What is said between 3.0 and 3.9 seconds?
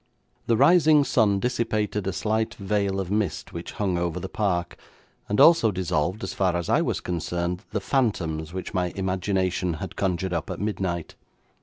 mist which